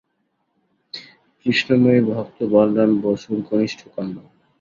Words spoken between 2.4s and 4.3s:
বলরাম বসুর কনিষ্ঠা কন্যা।